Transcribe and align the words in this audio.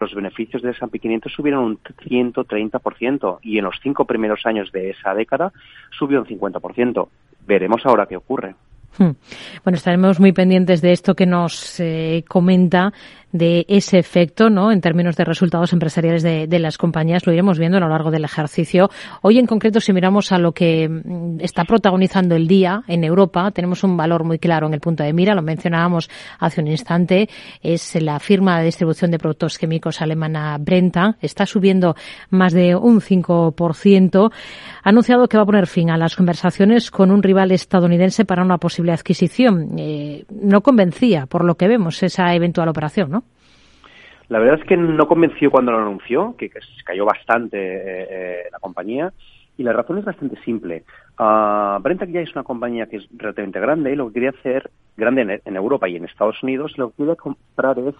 los 0.00 0.14
beneficios 0.14 0.62
de 0.62 0.70
S&P 0.70 0.98
500 0.98 1.32
subieron 1.32 1.64
un 1.64 1.78
130% 1.78 3.38
y 3.42 3.58
en 3.58 3.64
los 3.64 3.76
cinco 3.82 4.06
primeros 4.06 4.46
años 4.46 4.72
de 4.72 4.90
esa 4.90 5.14
década 5.14 5.52
subió 5.90 6.20
un 6.20 6.26
50%. 6.26 7.08
Veremos 7.46 7.84
ahora 7.84 8.06
qué 8.06 8.16
ocurre. 8.16 8.54
Hmm. 8.98 9.12
Bueno, 9.62 9.76
estaremos 9.76 10.18
muy 10.18 10.32
pendientes 10.32 10.80
de 10.80 10.92
esto 10.92 11.14
que 11.14 11.26
nos 11.26 11.78
eh, 11.78 12.24
comenta 12.26 12.92
de 13.32 13.64
ese 13.68 13.98
efecto, 13.98 14.50
¿no? 14.50 14.72
En 14.72 14.80
términos 14.80 15.16
de 15.16 15.24
resultados 15.24 15.72
empresariales 15.72 16.22
de, 16.22 16.58
las 16.60 16.76
compañías, 16.76 17.26
lo 17.26 17.32
iremos 17.32 17.58
viendo 17.58 17.78
a 17.78 17.80
lo 17.80 17.88
largo 17.88 18.10
del 18.10 18.24
ejercicio. 18.24 18.90
Hoy, 19.22 19.38
en 19.38 19.46
concreto, 19.46 19.80
si 19.80 19.92
miramos 19.92 20.30
a 20.32 20.38
lo 20.38 20.52
que 20.52 20.88
mm, 20.88 21.40
está 21.40 21.64
protagonizando 21.64 22.34
el 22.34 22.46
día 22.46 22.82
en 22.86 23.02
Europa, 23.04 23.50
tenemos 23.50 23.82
un 23.82 23.96
valor 23.96 24.24
muy 24.24 24.38
claro 24.38 24.66
en 24.66 24.74
el 24.74 24.80
punto 24.80 25.02
de 25.02 25.12
mira. 25.12 25.34
Lo 25.34 25.42
mencionábamos 25.42 26.10
hace 26.38 26.60
un 26.60 26.68
instante. 26.68 27.28
Es 27.62 27.94
la 28.00 28.18
firma 28.18 28.58
de 28.58 28.66
distribución 28.66 29.10
de 29.10 29.18
productos 29.18 29.58
químicos 29.58 30.02
alemana 30.02 30.58
Brenta. 30.58 31.16
Está 31.22 31.46
subiendo 31.46 31.94
más 32.28 32.52
de 32.52 32.76
un 32.76 33.00
5%. 33.00 34.32
Ha 34.82 34.88
anunciado 34.88 35.28
que 35.28 35.36
va 35.36 35.44
a 35.44 35.46
poner 35.46 35.66
fin 35.66 35.90
a 35.90 35.96
las 35.96 36.16
conversaciones 36.16 36.90
con 36.90 37.10
un 37.10 37.22
rival 37.22 37.52
estadounidense 37.52 38.24
para 38.24 38.42
una 38.42 38.58
posible 38.58 38.92
adquisición. 38.92 39.78
Eh, 39.78 40.24
no 40.30 40.62
convencía, 40.62 41.26
por 41.26 41.44
lo 41.44 41.56
que 41.56 41.68
vemos, 41.68 42.02
esa 42.02 42.34
eventual 42.34 42.68
operación, 42.68 43.10
¿no? 43.10 43.19
La 44.30 44.38
verdad 44.38 44.60
es 44.60 44.64
que 44.64 44.76
no 44.76 45.08
convenció 45.08 45.50
cuando 45.50 45.72
lo 45.72 45.78
anunció, 45.78 46.36
que, 46.38 46.50
cayó 46.84 47.04
bastante 47.04 47.58
eh, 47.58 48.06
eh, 48.10 48.42
la 48.52 48.60
compañía, 48.60 49.12
y 49.58 49.64
la 49.64 49.72
razón 49.72 49.98
es 49.98 50.04
bastante 50.04 50.40
simple. 50.44 50.84
Uh, 51.18 51.82
ya 52.08 52.20
es 52.20 52.32
una 52.32 52.44
compañía 52.44 52.86
que 52.86 52.98
es 52.98 53.08
relativamente 53.16 53.58
grande 53.58 53.92
y 53.92 53.96
lo 53.96 54.06
que 54.06 54.14
quería 54.14 54.30
hacer, 54.30 54.70
grande 54.96 55.42
en, 55.44 55.56
Europa 55.56 55.88
y 55.88 55.96
en 55.96 56.04
Estados 56.04 56.40
Unidos, 56.44 56.78
lo 56.78 56.90
que 56.90 56.98
quería 56.98 57.16
comprar 57.16 57.76
es 57.80 57.96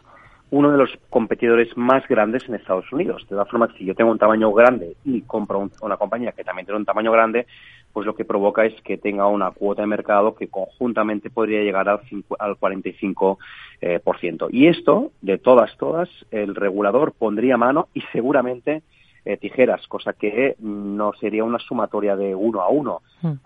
uno 0.53 0.71
de 0.71 0.79
los 0.79 0.91
competidores 1.11 1.77
más 1.77 2.07
grandes 2.07 2.49
en 2.49 2.55
Estados 2.55 2.91
Unidos. 2.93 3.23
De 3.23 3.31
todas 3.31 3.51
formas, 3.51 3.71
si 3.77 3.85
yo 3.85 3.97
tengo 3.97 4.13
un 4.13 4.19
tamaño 4.19 4.53
grande 4.53 4.97
y 5.05 5.23
compro 5.23 5.69
una 5.83 5.97
compañía 5.97 6.31
que 6.31 6.45
también 6.45 6.65
tiene 6.65 6.79
un 6.79 6.87
tamaño 6.87 7.11
grande, 7.11 7.47
pues 7.93 8.07
lo 8.07 8.15
que 8.15 8.25
provoca 8.25 8.65
es 8.65 8.81
que 8.83 8.97
tenga 8.97 9.27
una 9.27 9.51
cuota 9.51 9.83
de 9.83 9.89
mercado 9.89 10.35
que 10.35 10.49
conjuntamente 10.49 11.31
podría 11.31 11.63
llegar 11.63 11.89
al, 11.89 12.01
al 12.39 12.57
45%. 12.57 13.39
Eh, 13.83 13.99
por 13.99 14.19
ciento. 14.19 14.49
Y 14.51 14.67
esto, 14.67 15.11
de 15.23 15.39
todas, 15.39 15.75
todas, 15.79 16.11
el 16.31 16.55
regulador 16.55 17.13
pondría 17.13 17.57
mano 17.57 17.89
y 17.95 18.03
seguramente 18.13 18.83
eh, 19.25 19.39
tijeras, 19.39 19.87
cosa 19.87 20.13
que 20.13 20.55
no 20.59 21.15
sería 21.19 21.45
una 21.45 21.59
sumatoria 21.59 22.15
de 22.15 22.35
uno 22.35 22.61
a 22.61 22.69
uno. 22.69 23.01
Hmm. 23.23 23.39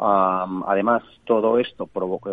además, 0.67 1.05
todo 1.25 1.61
esto 1.61 1.87
provoca, 1.87 2.31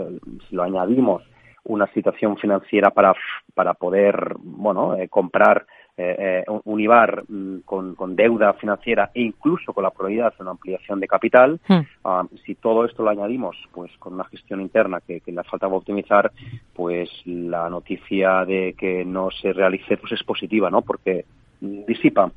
si 0.50 0.56
lo 0.56 0.64
añadimos, 0.64 1.22
una 1.64 1.86
situación 1.94 2.38
financiera 2.38 2.90
para, 2.90 3.14
para 3.54 3.76
poder, 3.76 4.34
bueno, 4.40 4.96
eh, 4.96 5.08
comprar 5.08 5.68
eh, 6.02 6.44
eh, 6.48 6.60
un 6.66 6.80
IBAR 6.80 7.24
mm, 7.28 7.60
con, 7.66 8.16
deuda 8.16 8.54
financiera 8.54 9.12
e 9.14 9.22
incluso 9.22 9.74
con 9.74 9.84
la 9.84 9.92
probabilidad 9.92 10.34
de 10.36 10.42
una 10.42 10.52
ampliación 10.52 11.00
de 11.00 11.08
capital, 11.08 11.60
ah, 12.04 12.26
si 12.46 12.56
todo 12.56 12.86
esto 12.86 13.04
lo 13.04 13.10
añadimos 13.10 13.56
pues 13.72 13.92
con 14.00 14.14
una 14.14 14.26
gestión 14.26 14.62
interna 14.62 15.00
que, 15.06 15.22
que 15.22 15.32
le 15.32 15.44
faltaba 15.44 15.76
optimizar, 15.76 16.32
pues 16.74 17.10
la 17.26 17.70
noticia 17.70 18.46
de 18.46 18.74
que 18.78 19.06
no 19.06 19.30
se 19.30 19.54
realice 19.54 19.98
pues 19.98 20.14
es 20.14 20.24
positiva, 20.24 20.70
¿no? 20.70 20.82
Porque 20.82 21.26
disipa 21.62 22.32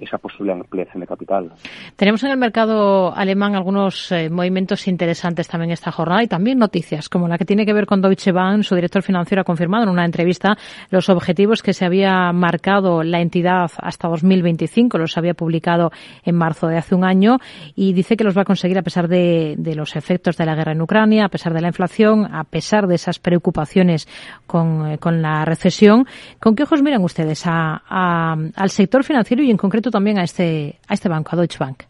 esa 0.00 0.18
posible 0.18 0.52
ampliación 0.52 1.00
de 1.00 1.06
capital. 1.06 1.52
Tenemos 1.96 2.24
en 2.24 2.30
el 2.30 2.38
mercado 2.38 3.14
alemán 3.14 3.54
algunos 3.54 4.10
eh, 4.12 4.30
movimientos 4.30 4.88
interesantes 4.88 5.48
también 5.48 5.70
esta 5.70 5.92
jornada 5.92 6.22
y 6.22 6.26
también 6.26 6.58
noticias, 6.58 7.08
como 7.08 7.28
la 7.28 7.38
que 7.38 7.44
tiene 7.44 7.66
que 7.66 7.72
ver 7.72 7.86
con 7.86 8.00
Deutsche 8.00 8.32
Bank. 8.32 8.62
Su 8.62 8.74
director 8.74 9.02
financiero 9.02 9.42
ha 9.42 9.44
confirmado 9.44 9.84
en 9.84 9.90
una 9.90 10.04
entrevista 10.04 10.56
los 10.90 11.08
objetivos 11.08 11.62
que 11.62 11.72
se 11.72 11.84
había 11.84 12.32
marcado 12.32 13.02
la 13.02 13.20
entidad 13.20 13.70
hasta 13.78 14.08
2025. 14.08 14.98
Los 14.98 15.18
había 15.18 15.34
publicado 15.34 15.90
en 16.24 16.34
marzo 16.34 16.66
de 16.66 16.78
hace 16.78 16.94
un 16.94 17.04
año 17.04 17.38
y 17.74 17.92
dice 17.92 18.16
que 18.16 18.24
los 18.24 18.36
va 18.36 18.42
a 18.42 18.46
conseguir 18.46 18.78
a 18.78 18.82
pesar 18.82 19.08
de, 19.08 19.56
los 19.76 19.96
efectos 19.96 20.36
de 20.36 20.46
la 20.46 20.54
guerra 20.54 20.72
en 20.72 20.80
Ucrania, 20.80 21.26
a 21.26 21.28
pesar 21.28 21.52
de 21.52 21.60
la 21.60 21.68
inflación, 21.68 22.26
a 22.34 22.44
pesar 22.44 22.86
de 22.86 22.94
esas 22.94 23.18
preocupaciones 23.18 24.08
con, 24.46 24.86
eh, 24.86 24.98
la 25.10 25.44
recesión. 25.44 26.06
¿Con 26.40 26.54
qué 26.54 26.62
ojos 26.62 26.82
miran 26.82 27.02
ustedes 27.02 27.44
al 27.46 28.69
sector 28.70 29.04
financiero 29.04 29.42
y 29.42 29.50
en 29.50 29.56
concreto 29.56 29.90
también 29.90 30.18
a 30.18 30.24
este, 30.24 30.78
a 30.88 30.94
este 30.94 31.08
banco, 31.08 31.30
a 31.32 31.36
Deutsche 31.36 31.58
Bank? 31.58 31.84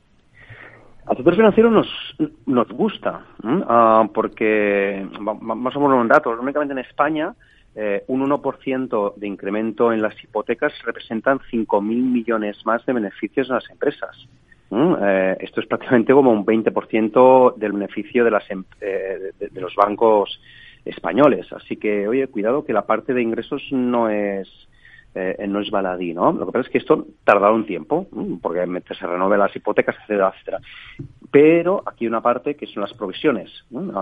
Al 1.06 1.16
sector 1.16 1.34
financiero 1.34 1.70
nos, 1.70 1.88
nos 2.46 2.68
gusta, 2.68 3.24
ah, 3.42 4.08
porque, 4.14 5.06
más 5.18 5.76
o 5.76 5.80
menos 5.80 6.00
un 6.00 6.08
dato, 6.08 6.30
únicamente 6.30 6.72
en 6.72 6.78
España, 6.78 7.34
eh, 7.74 8.04
un 8.08 8.28
1% 8.28 9.14
de 9.16 9.26
incremento 9.26 9.92
en 9.92 10.02
las 10.02 10.22
hipotecas 10.22 10.72
representan 10.84 11.38
5.000 11.38 11.82
millones 11.82 12.64
más 12.64 12.84
de 12.84 12.92
beneficios 12.92 13.50
a 13.50 13.54
las 13.54 13.70
empresas. 13.70 14.28
Eh, 14.72 15.36
esto 15.40 15.60
es 15.60 15.66
prácticamente 15.66 16.12
como 16.12 16.32
un 16.32 16.44
20% 16.44 17.54
del 17.56 17.72
beneficio 17.72 18.24
de, 18.24 18.30
las, 18.30 18.48
em, 18.50 18.64
eh, 18.80 19.32
de, 19.38 19.60
los 19.60 19.74
bancos 19.74 20.40
españoles. 20.84 21.52
Así 21.52 21.76
que, 21.76 22.06
oye, 22.06 22.26
cuidado 22.28 22.64
que 22.64 22.72
la 22.72 22.86
parte 22.86 23.14
de 23.14 23.22
ingresos 23.22 23.62
no 23.72 24.08
es 24.08 24.48
eh, 25.14 25.46
no 25.48 25.60
es 25.60 25.70
baladí, 25.70 26.14
¿no? 26.14 26.32
Lo 26.32 26.46
que 26.46 26.52
pasa 26.52 26.66
es 26.66 26.72
que 26.72 26.78
esto 26.78 27.06
tardará 27.24 27.52
un 27.52 27.66
tiempo, 27.66 28.06
porque 28.40 28.66
se 28.94 29.06
renueven 29.06 29.40
las 29.40 29.54
hipotecas, 29.54 29.96
etcétera, 29.96 30.32
etcétera. 30.34 30.60
Pero 31.30 31.82
aquí 31.86 32.04
hay 32.04 32.08
una 32.08 32.20
parte 32.20 32.54
que 32.54 32.66
son 32.66 32.82
las 32.82 32.92
provisiones, 32.94 33.50
¿no? 33.70 33.92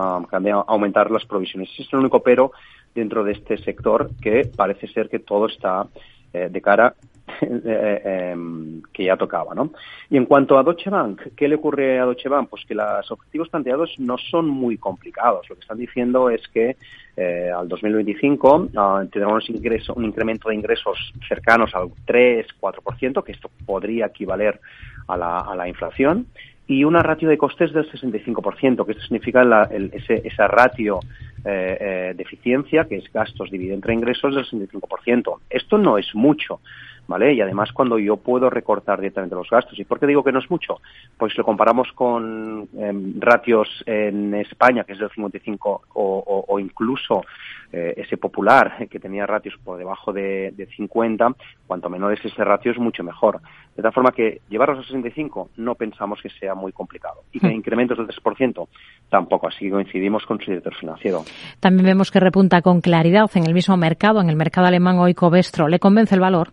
aumentar 0.67 1.11
las 1.11 1.25
provisiones. 1.25 1.69
Es 1.77 1.91
el 1.91 1.99
único 1.99 2.21
pero 2.21 2.51
dentro 2.93 3.23
de 3.23 3.33
este 3.33 3.57
sector 3.57 4.09
que 4.21 4.49
parece 4.55 4.87
ser 4.87 5.09
que 5.09 5.19
todo 5.19 5.47
está 5.47 5.87
eh, 6.33 6.49
de 6.51 6.61
cara 6.61 6.93
eh, 7.65 8.31
em, 8.33 8.81
que 8.93 9.05
ya 9.05 9.17
tocaba, 9.17 9.53
¿no? 9.53 9.71
Y 10.09 10.17
en 10.17 10.25
cuanto 10.25 10.57
a 10.57 10.63
Deutsche 10.63 10.89
Bank, 10.89 11.21
¿qué 11.35 11.47
le 11.47 11.55
ocurre 11.55 11.99
a 11.99 12.05
Deutsche 12.05 12.29
Bank? 12.29 12.49
Pues 12.49 12.65
que 12.65 12.75
los 12.75 13.11
objetivos 13.11 13.49
planteados 13.49 13.95
no 13.99 14.17
son 14.17 14.47
muy 14.47 14.77
complicados. 14.77 15.47
Lo 15.49 15.55
que 15.55 15.61
están 15.61 15.77
diciendo 15.77 16.29
es 16.29 16.47
que 16.49 16.75
eh, 17.17 17.51
al 17.55 17.67
2025 17.67 18.69
ah, 18.77 19.03
tendremos 19.11 19.47
un 19.95 20.05
incremento 20.05 20.49
de 20.49 20.55
ingresos 20.55 21.13
cercanos 21.27 21.73
al 21.75 21.89
3-4%, 22.05 23.23
que 23.23 23.31
esto 23.31 23.49
podría 23.65 24.07
equivaler 24.07 24.59
a 25.07 25.17
la, 25.17 25.39
a 25.39 25.55
la 25.55 25.67
inflación, 25.67 26.27
y 26.69 26.83
una 26.83 27.01
ratio 27.01 27.27
de 27.27 27.37
costes 27.37 27.73
del 27.73 27.91
65%, 27.91 28.85
que 28.85 28.91
esto 28.91 29.03
significa 29.03 29.67
ese, 29.91 30.21
esa 30.23 30.47
ratio 30.47 30.99
eh, 31.43 31.77
eh, 31.79 32.13
de 32.15 32.21
eficiencia, 32.21 32.85
que 32.85 32.97
es 32.97 33.11
gastos 33.11 33.49
dividido 33.49 33.73
entre 33.73 33.95
ingresos, 33.95 34.35
del 34.35 34.45
65%. 34.45 35.39
Esto 35.49 35.79
no 35.79 35.97
es 35.97 36.13
mucho. 36.13 36.59
¿Vale? 37.09 37.33
Y 37.33 37.41
además 37.41 37.71
cuando 37.73 37.97
yo 37.97 38.17
puedo 38.17 38.51
recortar 38.51 38.99
directamente 38.99 39.35
los 39.35 39.49
gastos. 39.49 39.77
¿Y 39.79 39.83
por 39.83 39.99
qué 39.99 40.05
digo 40.05 40.23
que 40.23 40.31
no 40.31 40.37
es 40.37 40.49
mucho? 40.49 40.79
Pues 41.17 41.35
lo 41.35 41.43
comparamos 41.43 41.91
con 41.93 42.69
em, 42.77 43.19
ratios 43.19 43.67
en 43.87 44.35
España, 44.35 44.83
que 44.83 44.93
es 44.93 44.99
del 44.99 45.09
55, 45.09 45.81
o, 45.95 46.45
o, 46.47 46.59
incluso 46.59 47.25
eh, 47.73 47.95
ese 47.97 48.17
popular, 48.17 48.87
que 48.87 48.99
tenía 48.99 49.25
ratios 49.25 49.55
por 49.63 49.79
debajo 49.79 50.13
de, 50.13 50.53
de 50.55 50.67
50, 50.67 51.33
cuanto 51.65 51.89
menor 51.89 52.13
es 52.13 52.23
ese 52.23 52.43
ratio 52.43 52.71
es 52.71 52.77
mucho 52.77 53.03
mejor. 53.03 53.41
De 53.75 53.81
tal 53.81 53.91
forma 53.91 54.11
que 54.11 54.41
llevarlos 54.47 54.79
a 54.79 54.83
65 54.83 55.49
no 55.57 55.73
pensamos 55.73 56.21
que 56.21 56.29
sea 56.29 56.53
muy 56.53 56.71
complicado. 56.71 57.23
Y 57.31 57.39
que 57.39 57.47
hmm. 57.47 57.53
incrementos 57.53 57.97
del 57.97 58.07
3% 58.07 58.67
tampoco. 59.09 59.47
Así 59.47 59.65
que 59.65 59.71
coincidimos 59.71 60.27
con 60.27 60.39
su 60.39 60.51
director 60.51 60.75
financiero. 60.75 61.23
También 61.59 61.87
vemos 61.87 62.11
que 62.11 62.19
repunta 62.19 62.61
con 62.61 62.81
claridad 62.81 63.31
en 63.33 63.47
el 63.47 63.55
mismo 63.55 63.77
mercado, 63.77 64.21
en 64.21 64.29
el 64.29 64.35
mercado 64.35 64.67
alemán 64.67 64.99
hoy 64.99 65.15
Covestro. 65.15 65.67
¿Le 65.67 65.79
convence 65.79 66.13
el 66.13 66.21
valor? 66.21 66.49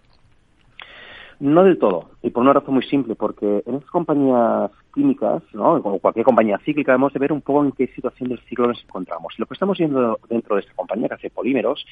No 1.39 1.65
del 1.65 1.79
todo, 1.79 2.11
y 2.23 2.31
por 2.31 2.43
una 2.43 2.55
razón 2.55 2.75
muy 2.75 2.83
simple, 2.85 3.15
porque 3.15 3.63
en 3.67 3.75
estas 3.75 3.91
compañías 3.91 4.71
químicas, 4.95 5.43
¿no? 5.53 5.83
como 5.83 5.99
cualquier 5.99 6.25
compañía 6.25 6.59
cíclica, 6.65 6.93
debemos 6.93 7.13
de 7.13 7.19
ver 7.19 7.33
un 7.33 7.43
poco 7.43 7.63
en 7.63 7.73
qué 7.73 7.89
situación 7.89 8.31
del 8.31 8.41
ciclo 8.49 8.69
nos 8.69 8.83
encontramos. 8.83 9.35
Lo 9.39 9.45
que 9.45 9.53
estamos 9.53 9.77
viendo 9.77 10.19
dentro 10.31 10.57
de 10.57 10.63
esta 10.63 10.73
compañía 10.75 11.09
que 11.09 11.15
hace 11.15 11.31
polímeros 11.31 11.85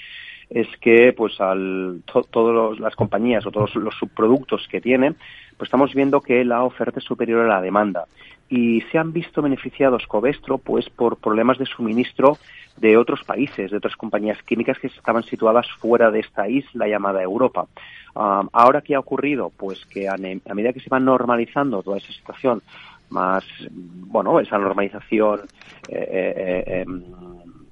es 0.48 0.66
que 0.80 1.12
pues 1.12 1.38
al 1.40 2.02
todas 2.30 2.80
las 2.80 2.96
compañías 2.96 3.44
o 3.46 3.50
todos 3.50 3.74
los 3.76 3.94
subproductos 3.96 4.66
que 4.68 4.80
tienen, 4.80 5.16
pues 5.58 5.68
estamos 5.68 5.92
viendo 5.94 6.22
que 6.22 6.44
la 6.44 6.64
oferta 6.64 6.98
es 6.98 7.04
superior 7.04 7.44
a 7.44 7.48
la 7.48 7.60
demanda 7.60 8.06
y 8.48 8.82
se 8.92 8.98
han 8.98 9.12
visto 9.12 9.42
beneficiados 9.42 10.06
Covestro 10.06 10.58
pues 10.58 10.88
por 10.90 11.16
problemas 11.16 11.58
de 11.58 11.66
suministro 11.66 12.38
de 12.76 12.96
otros 12.96 13.22
países, 13.24 13.70
de 13.70 13.76
otras 13.76 13.96
compañías 13.96 14.42
químicas 14.42 14.78
que 14.78 14.88
estaban 14.88 15.22
situadas 15.24 15.66
fuera 15.78 16.10
de 16.10 16.20
esta 16.20 16.48
isla 16.48 16.88
llamada 16.88 17.22
Europa. 17.22 17.66
Um, 18.14 18.48
ahora 18.52 18.80
qué 18.80 18.94
ha 18.94 19.00
ocurrido, 19.00 19.50
pues 19.56 19.84
que 19.86 20.08
a, 20.08 20.16
medida 20.16 20.72
que 20.72 20.80
se 20.80 20.88
va 20.88 21.00
normalizando 21.00 21.82
toda 21.82 21.98
esa 21.98 22.12
situación, 22.12 22.62
más 23.10 23.44
bueno 23.70 24.40
esa 24.40 24.56
normalización 24.56 25.40
eh, 25.88 26.08
eh, 26.10 26.64
eh, 26.66 26.80
em, 26.82 27.02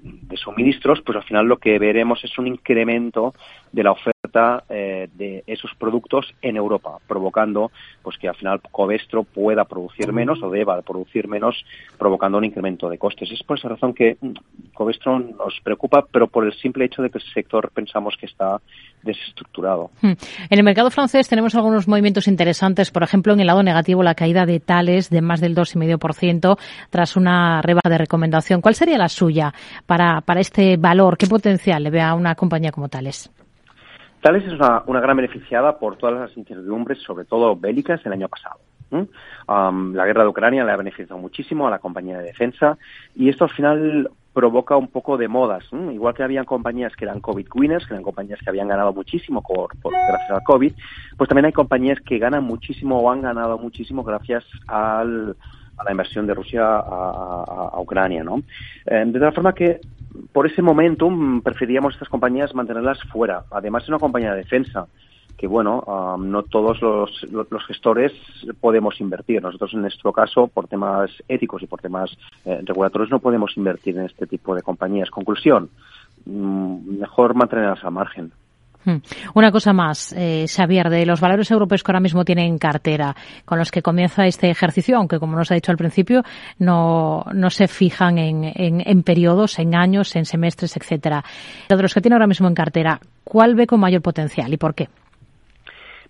de 0.02 0.36
suministros, 0.36 1.00
pues 1.02 1.16
al 1.16 1.24
final 1.24 1.46
lo 1.46 1.58
que 1.58 1.78
veremos 1.78 2.22
es 2.24 2.36
un 2.38 2.48
incremento 2.48 3.34
de 3.70 3.82
la 3.84 3.92
oferta 3.92 4.11
de 4.24 5.42
esos 5.48 5.72
productos 5.74 6.32
en 6.42 6.56
Europa, 6.56 6.98
provocando 7.08 7.72
pues 8.02 8.16
que 8.18 8.28
al 8.28 8.36
final 8.36 8.60
Covestro 8.70 9.24
pueda 9.24 9.64
producir 9.64 10.12
menos 10.12 10.40
o 10.44 10.50
deba 10.50 10.80
producir 10.82 11.26
menos, 11.26 11.64
provocando 11.98 12.38
un 12.38 12.44
incremento 12.44 12.88
de 12.88 12.98
costes. 12.98 13.32
Es 13.32 13.42
por 13.42 13.58
esa 13.58 13.68
razón 13.68 13.92
que 13.94 14.16
mm, 14.20 14.32
Covestro 14.74 15.18
nos 15.18 15.60
preocupa, 15.64 16.06
pero 16.08 16.28
por 16.28 16.44
el 16.44 16.52
simple 16.54 16.84
hecho 16.84 17.02
de 17.02 17.10
que 17.10 17.18
el 17.18 17.24
sector 17.34 17.72
pensamos 17.74 18.16
que 18.16 18.26
está 18.26 18.60
desestructurado. 19.02 19.90
Hmm. 20.00 20.12
En 20.48 20.58
el 20.58 20.62
mercado 20.62 20.92
francés 20.92 21.28
tenemos 21.28 21.56
algunos 21.56 21.88
movimientos 21.88 22.28
interesantes, 22.28 22.92
por 22.92 23.02
ejemplo, 23.02 23.32
en 23.32 23.40
el 23.40 23.48
lado 23.48 23.64
negativo 23.64 24.04
la 24.04 24.14
caída 24.14 24.46
de 24.46 24.60
Tales 24.60 25.10
de 25.10 25.20
más 25.20 25.40
del 25.40 25.56
2,5% 25.56 26.56
tras 26.90 27.16
una 27.16 27.60
rebaja 27.60 27.90
de 27.90 27.98
recomendación. 27.98 28.60
¿Cuál 28.60 28.76
sería 28.76 28.98
la 28.98 29.08
suya 29.08 29.52
para, 29.84 30.20
para 30.20 30.40
este 30.40 30.76
valor? 30.76 31.18
¿Qué 31.18 31.26
potencial 31.26 31.82
le 31.82 31.90
ve 31.90 32.00
a 32.00 32.14
una 32.14 32.36
compañía 32.36 32.70
como 32.70 32.88
Tales? 32.88 33.28
Thales 34.22 34.44
es 34.44 34.52
una, 34.52 34.84
una, 34.86 35.00
gran 35.00 35.16
beneficiada 35.16 35.78
por 35.78 35.96
todas 35.96 36.18
las 36.18 36.36
incertidumbres, 36.36 36.98
sobre 37.02 37.24
todo 37.24 37.56
bélicas, 37.56 38.00
el 38.06 38.12
año 38.12 38.28
pasado. 38.28 38.60
Um, 39.48 39.94
la 39.94 40.06
guerra 40.06 40.22
de 40.22 40.28
Ucrania 40.28 40.64
le 40.64 40.72
ha 40.72 40.76
beneficiado 40.76 41.18
muchísimo 41.18 41.66
a 41.66 41.70
la 41.70 41.78
compañía 41.78 42.18
de 42.18 42.24
defensa 42.24 42.76
y 43.16 43.30
esto 43.30 43.44
al 43.44 43.50
final 43.50 44.10
provoca 44.32 44.76
un 44.76 44.88
poco 44.88 45.16
de 45.16 45.28
modas. 45.28 45.64
Igual 45.72 46.14
que 46.14 46.22
habían 46.22 46.44
compañías 46.44 46.94
que 46.94 47.04
eran 47.04 47.20
COVID 47.20 47.48
winners, 47.54 47.86
que 47.86 47.94
eran 47.94 48.04
compañías 48.04 48.38
que 48.40 48.48
habían 48.48 48.68
ganado 48.68 48.92
muchísimo 48.92 49.42
por, 49.42 49.76
por, 49.80 49.92
gracias 49.92 50.30
al 50.30 50.42
COVID, 50.44 50.72
pues 51.16 51.28
también 51.28 51.46
hay 51.46 51.52
compañías 51.52 52.00
que 52.00 52.18
ganan 52.18 52.44
muchísimo 52.44 52.98
o 52.98 53.10
han 53.10 53.22
ganado 53.22 53.58
muchísimo 53.58 54.04
gracias 54.04 54.44
al, 54.68 55.36
a 55.76 55.84
la 55.84 55.90
invasión 55.90 56.26
de 56.26 56.34
Rusia 56.34 56.64
a, 56.64 56.78
a, 56.78 57.70
a 57.72 57.80
Ucrania. 57.80 58.22
¿no? 58.22 58.42
Eh, 58.86 59.04
de 59.06 59.20
tal 59.20 59.34
forma 59.34 59.54
que 59.54 59.80
por 60.32 60.46
ese 60.46 60.62
momento 60.62 61.08
preferíamos 61.42 61.94
estas 61.94 62.08
compañías 62.08 62.54
mantenerlas 62.54 62.98
fuera. 63.12 63.44
Además, 63.50 63.84
es 63.84 63.88
una 63.88 63.98
compañía 63.98 64.32
de 64.32 64.38
defensa 64.38 64.86
que, 65.36 65.46
bueno, 65.46 65.80
um, 65.80 66.30
no 66.30 66.42
todos 66.44 66.80
los, 66.80 67.10
gestores 67.66 68.12
podemos 68.60 69.00
invertir. 69.00 69.42
Nosotros, 69.42 69.74
en 69.74 69.82
nuestro 69.82 70.12
caso, 70.12 70.46
por 70.48 70.68
temas 70.68 71.10
éticos 71.28 71.62
y 71.62 71.66
por 71.66 71.80
temas 71.80 72.16
eh, 72.44 72.60
regulatorios, 72.64 73.10
no 73.10 73.18
podemos 73.18 73.56
invertir 73.56 73.96
en 73.96 74.04
este 74.04 74.26
tipo 74.26 74.54
de 74.54 74.62
compañías. 74.62 75.10
Conclusión, 75.10 75.70
mm, 76.26 76.98
mejor 77.00 77.34
mantenerlas 77.34 77.84
al 77.84 77.92
margen. 77.92 78.32
Hmm. 78.84 78.96
Una 79.34 79.52
cosa 79.52 79.72
más, 79.72 80.12
eh, 80.16 80.46
Xavier, 80.48 80.90
de 80.90 81.06
los 81.06 81.20
valores 81.20 81.50
europeos 81.50 81.82
que 81.82 81.92
ahora 81.92 82.00
mismo 82.00 82.24
tienen 82.24 82.46
en 82.46 82.58
cartera, 82.58 83.14
con 83.44 83.58
los 83.58 83.70
que 83.70 83.82
comienza 83.82 84.26
este 84.26 84.50
ejercicio, 84.50 84.96
aunque 84.96 85.18
como 85.18 85.36
nos 85.36 85.50
ha 85.50 85.54
dicho 85.54 85.70
al 85.70 85.76
principio, 85.76 86.22
no, 86.58 87.24
no 87.32 87.50
se 87.50 87.68
fijan 87.68 88.18
en, 88.18 88.44
en, 88.54 89.02
periodos, 89.02 89.58
en 89.58 89.74
años, 89.74 90.16
en 90.16 90.24
semestres, 90.24 90.76
etcétera. 90.76 91.22
De 91.68 91.80
los 91.80 91.94
que 91.94 92.00
tiene 92.00 92.16
ahora 92.16 92.26
mismo 92.26 92.48
en 92.48 92.54
cartera, 92.54 92.98
¿cuál 93.24 93.54
ve 93.54 93.66
con 93.66 93.80
mayor 93.80 94.02
potencial 94.02 94.52
y 94.52 94.56
por 94.56 94.74
qué? 94.74 94.88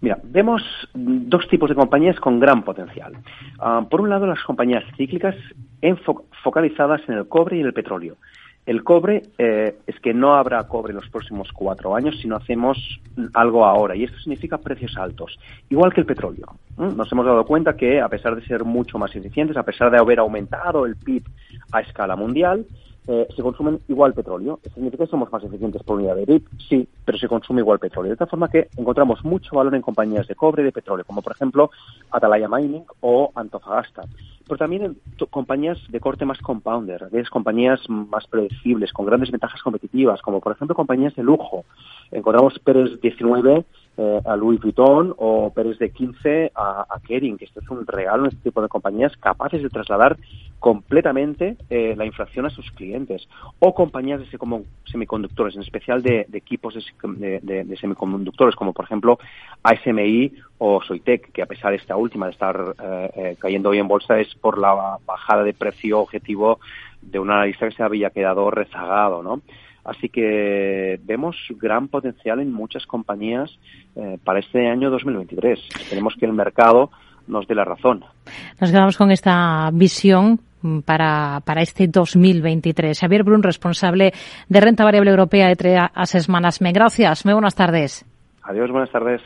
Mira, 0.01 0.19
vemos 0.25 0.63
dos 0.95 1.47
tipos 1.49 1.69
de 1.69 1.77
compañías 1.77 2.19
con 2.19 2.41
gran 2.41 2.65
potencial. 2.65 3.13
Uh, 3.61 3.89
por 3.89 4.01
un 4.01 4.11
lado, 4.11 4.27
las 4.27 4.43
compañías 4.43 4.83
cíclicas 4.97 5.37
focalizadas 6.43 7.01
en 7.09 7.15
el 7.15 7.29
cobre 7.29 7.59
y 7.59 7.61
el 7.61 7.73
petróleo. 7.73 8.17
El 8.65 8.85
cobre 8.85 9.23
eh, 9.39 9.77
es 9.87 9.99
que 10.01 10.15
no 10.15 10.35
habrá 10.35 10.63
cobre 10.69 10.93
en 10.93 10.97
los 10.97 11.09
próximos 11.09 11.51
cuatro 11.53 11.97
años 11.97 12.19
si 12.21 12.29
no 12.29 12.37
hacemos 12.37 12.79
algo 13.35 13.65
ahora, 13.65 13.97
y 13.97 14.05
esto 14.05 14.19
significa 14.19 14.59
precios 14.59 14.97
altos, 14.97 15.37
igual 15.69 15.93
que 15.93 16.01
el 16.01 16.07
petróleo. 16.07 16.47
Nos 16.77 17.11
hemos 17.11 17.27
dado 17.27 17.45
cuenta 17.45 17.77
que, 17.77 18.01
a 18.01 18.09
pesar 18.09 18.37
de 18.37 18.47
ser 18.47 18.65
mucho 18.65 18.99
más 18.99 19.15
eficientes, 19.17 19.57
a 19.57 19.65
pesar 19.65 19.91
de 19.91 19.99
haber 19.99 20.21
aumentado 20.21 20.87
el 20.87 20.97
PIB 20.97 21.25
a 21.73 21.81
escala 21.81 22.15
mundial, 22.15 22.65
eh, 23.09 23.27
se 23.35 23.43
consumen 23.43 23.81
igual 23.89 24.15
petróleo. 24.15 24.61
¿Significa 24.75 25.05
que 25.05 25.11
somos 25.11 25.31
más 25.33 25.43
eficientes 25.43 25.83
por 25.83 25.97
unidad 25.97 26.15
de 26.15 26.27
PIB? 26.27 26.43
Sí, 26.69 26.89
pero 27.05 27.19
se 27.19 27.27
consume 27.27 27.61
igual 27.61 27.81
petróleo. 27.81 28.11
De 28.11 28.17
tal 28.17 28.29
forma 28.29 28.49
que 28.49 28.69
encontramos 28.77 29.25
mucho 29.25 29.57
valor 29.57 29.75
en 29.75 29.83
compañías 29.83 30.29
de 30.29 30.37
cobre 30.37 30.63
y 30.63 30.67
de 30.67 30.73
petróleo, 30.73 31.05
como 31.05 31.21
por 31.21 31.33
ejemplo 31.33 31.71
Atalaya 32.13 32.49
Mining 32.49 32.85
o 33.01 33.33
Antofagasta. 33.35 34.03
Pero 34.47 34.59
también 34.59 34.99
compañías 35.31 35.79
de 35.89 36.01
corte 36.01 36.25
más 36.25 36.39
compounder, 36.39 37.09
es 37.13 37.31
compañías 37.31 37.81
más 37.89 38.27
predecibles, 38.27 38.93
con 38.93 39.07
grandes 39.07 39.31
ventajas 39.31 39.63
competitivas, 39.63 40.21
como 40.23 40.41
por 40.41 40.53
ejemplo 40.53 40.75
compañías 40.75 41.15
de 41.15 41.23
lujo. 41.23 41.65
Encontramos 42.11 42.59
Pérez 42.59 43.01
19 43.01 43.65
eh, 43.97 44.21
a 44.25 44.37
Louis 44.37 44.61
Vuitton 44.61 45.15
o 45.19 45.53
Pérez 45.55 45.79
de 45.79 45.91
15 45.91 46.53
a, 46.55 46.87
a 46.89 47.01
Kering, 47.01 47.37
que 47.37 47.45
esto 47.45 47.61
es 47.61 47.69
un 47.69 47.87
regalo 47.87 48.25
en 48.25 48.31
este 48.31 48.45
tipo 48.45 48.63
de 48.63 48.69
compañías 48.69 49.17
capaces 49.17 49.63
de 49.63 49.69
trasladar 49.69 50.17
completamente 50.59 51.57
eh, 51.71 51.95
la 51.97 52.07
inflación 52.07 52.47
a 52.47 52.51
sus 52.51 52.71
clientes. 52.71 53.29
O 53.59 53.75
compañías 53.75 54.21
de 54.21 54.39
semiconductores, 54.87 55.57
en 55.57 55.63
especial 55.63 56.03
de, 56.03 56.27
equipos 56.33 56.75
de, 56.75 57.41
de, 57.41 57.65
de, 57.65 57.77
semiconductores, 57.77 58.55
como 58.55 58.73
por 58.73 58.85
ejemplo 58.85 59.19
ASMI 59.63 60.33
o 60.59 60.81
Soitec, 60.81 61.33
que 61.33 61.43
a 61.43 61.47
pesar 61.47 61.73
de 61.73 61.79
esta 61.79 61.97
última 61.97 62.27
de 62.27 62.33
estar 62.33 62.77
eh, 62.81 63.11
eh, 63.17 63.37
cayendo 63.41 63.71
hoy 63.71 63.79
en 63.79 63.89
bolsa 63.89 64.21
es 64.21 64.33
por 64.37 64.57
la 64.57 64.99
bajada 65.05 65.43
de 65.43 65.53
precio 65.53 65.99
objetivo 65.99 66.61
de 67.01 67.19
un 67.19 67.31
analista 67.31 67.69
que 67.69 67.75
se 67.75 67.83
había 67.83 68.11
quedado 68.11 68.49
rezagado, 68.51 69.23
¿no? 69.23 69.43
Así 69.85 70.09
que 70.09 71.01
vemos 71.05 71.37
gran 71.61 71.89
potencial 71.89 72.41
en 72.41 72.53
muchas 72.53 72.87
compañías 72.87 73.59
eh, 73.97 74.19
para 74.23 74.39
este 74.39 74.69
año 74.69 74.91
2023. 74.91 75.59
Esperemos 75.81 76.15
que 76.19 76.27
el 76.27 76.33
mercado 76.33 76.91
nos 77.27 77.47
dé 77.47 77.55
la 77.55 77.65
razón. 77.65 78.05
Nos 78.61 78.71
quedamos 78.71 78.97
con 78.97 79.11
esta 79.11 79.71
visión 79.73 80.41
para, 80.85 81.41
para 81.45 81.63
este 81.63 81.89
2023. 81.89 82.99
Xavier 82.99 83.25
Brun, 83.25 83.43
responsable 83.43 84.13
de 84.49 84.61
renta 84.61 84.85
variable 84.85 85.11
europea 85.11 85.49
de 85.49 85.57
Tres 85.57 86.25
Semanas. 86.25 86.61
Me 86.61 86.73
gracias. 86.73 87.25
Muy 87.25 87.35
buenas 87.35 87.55
tardes. 87.55 88.05
Adiós, 88.43 88.71
buenas 88.71 88.91
tardes. 88.91 89.23